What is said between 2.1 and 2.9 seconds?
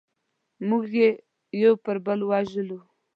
ووژلو.